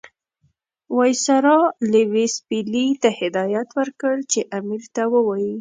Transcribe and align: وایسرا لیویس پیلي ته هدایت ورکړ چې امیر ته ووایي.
وایسرا 0.97 1.57
لیویس 1.91 2.33
پیلي 2.47 2.85
ته 3.01 3.09
هدایت 3.19 3.69
ورکړ 3.79 4.13
چې 4.31 4.39
امیر 4.57 4.83
ته 4.95 5.03
ووایي. 5.13 5.49